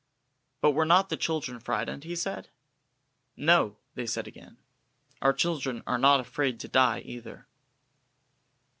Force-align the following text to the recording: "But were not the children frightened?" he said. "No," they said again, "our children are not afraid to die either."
"But 0.61 0.71
were 0.71 0.83
not 0.83 1.09
the 1.09 1.15
children 1.15 1.59
frightened?" 1.59 2.05
he 2.05 2.15
said. 2.15 2.49
"No," 3.37 3.77
they 3.93 4.07
said 4.07 4.27
again, 4.27 4.57
"our 5.21 5.31
children 5.31 5.83
are 5.85 5.99
not 5.99 6.19
afraid 6.19 6.59
to 6.61 6.67
die 6.67 7.01
either." 7.01 7.45